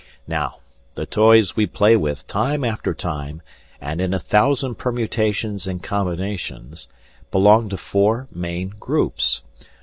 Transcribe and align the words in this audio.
Now, 0.27 0.61
the 0.95 1.05
toys 1.05 1.55
we 1.55 1.67
play 1.67 1.95
with 1.95 2.25
time 2.25 2.63
after 2.63 2.91
time, 2.91 3.43
and 3.79 4.01
in 4.01 4.15
a 4.15 4.19
thousand 4.19 4.79
permutations 4.79 5.67
and 5.67 5.83
combinations, 5.83 6.87
belong 7.29 7.69
to 7.69 7.77
four 7.77 8.27
main 8.31 8.69
groups. 8.79 9.43